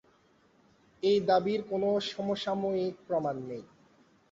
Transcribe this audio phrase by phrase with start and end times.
[1.03, 3.63] এই দাবির কোন সমসাময়িক প্রমাণ নেই।